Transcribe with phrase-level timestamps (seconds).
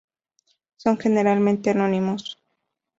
[0.77, 2.35] Son generalmente anónimos.